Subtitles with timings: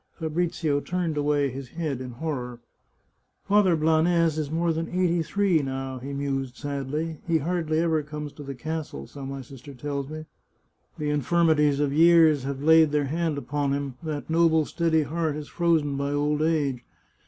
[0.13, 2.59] Fabrizio turned away his head in horror.''
[3.47, 8.33] Father Blanes is more than eighty three now," he mused sadly;" he hardly ever comes
[8.33, 10.25] to the castle, so my sister tells me.
[10.97, 15.49] The infirmities of years have laid their hand upon him; that noble steady heart is
[15.49, 16.83] frozen by old age.